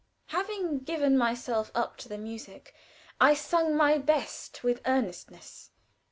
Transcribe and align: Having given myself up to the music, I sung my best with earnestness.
Having 0.29 0.79
given 0.79 1.15
myself 1.15 1.69
up 1.75 1.95
to 1.97 2.09
the 2.09 2.17
music, 2.17 2.73
I 3.19 3.35
sung 3.35 3.77
my 3.77 3.99
best 3.99 4.63
with 4.63 4.81
earnestness. 4.87 5.69